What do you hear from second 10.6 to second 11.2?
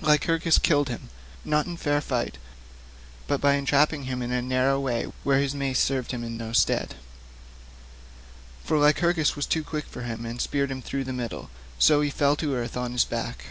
him through the